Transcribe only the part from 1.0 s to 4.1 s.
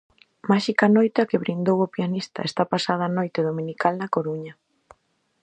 a que brindou o pianista esta pasada noite dominical